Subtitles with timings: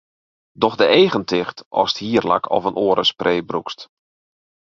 [0.57, 3.79] Doch de eagen ticht ast hierlak of in oare spray brûkst.